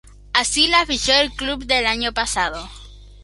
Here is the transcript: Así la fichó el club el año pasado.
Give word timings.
Así 0.33 0.67
la 0.67 0.83
fichó 0.87 1.13
el 1.13 1.31
club 1.31 1.63
el 1.69 1.85
año 1.85 2.11
pasado. 2.11 2.67